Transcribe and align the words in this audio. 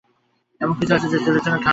এমন 0.63 0.75
কিছু 0.79 0.93
আছে 0.97 1.07
যা 1.11 1.17
ছেলের 1.25 1.25
জন্যেও 1.25 1.41
খোওয়ানো 1.41 1.45
যায় 1.45 1.65
না। 1.65 1.69